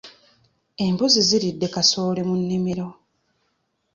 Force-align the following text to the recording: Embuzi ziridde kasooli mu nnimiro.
Embuzi 0.85 1.21
ziridde 1.29 1.67
kasooli 1.73 2.21
mu 2.29 2.35
nnimiro. 2.41 2.87